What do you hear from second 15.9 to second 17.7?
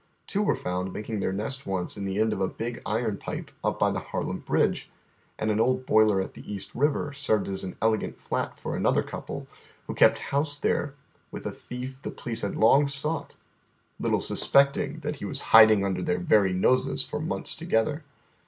their very noses for months